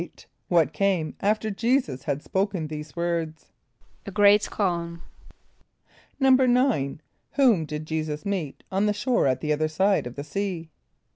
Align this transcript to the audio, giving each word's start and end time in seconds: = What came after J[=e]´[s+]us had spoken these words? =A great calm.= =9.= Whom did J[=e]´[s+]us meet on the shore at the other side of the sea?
= 0.29 0.35
What 0.47 0.73
came 0.73 1.15
after 1.19 1.51
J[=e]´[s+]us 1.51 2.05
had 2.05 2.23
spoken 2.23 2.65
these 2.69 2.95
words? 2.95 3.51
=A 4.07 4.09
great 4.09 4.49
calm.= 4.49 5.03
=9.= 6.19 6.99
Whom 7.33 7.65
did 7.65 7.85
J[=e]´[s+]us 7.85 8.25
meet 8.25 8.63
on 8.71 8.87
the 8.87 8.93
shore 8.95 9.27
at 9.27 9.41
the 9.41 9.53
other 9.53 9.67
side 9.67 10.07
of 10.07 10.15
the 10.15 10.23
sea? 10.23 10.71